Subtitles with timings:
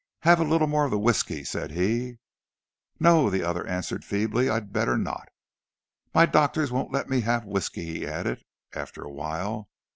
[0.23, 2.17] "Have a little more of the whisky," said he.
[2.99, 5.29] "No," the other answered feebly, "I'd better not."
[6.15, 8.41] "—My doctors won't let me have whisky," he added,
[8.73, 9.69] after a while.